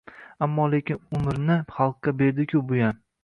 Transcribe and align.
Ammo-lekin 0.45 0.99
umrini 1.17 1.59
xalqqa 1.75 2.17
berdi-ku 2.23 2.63
buyam! 2.73 2.99